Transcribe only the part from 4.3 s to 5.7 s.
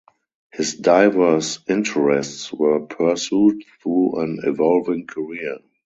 evolving career.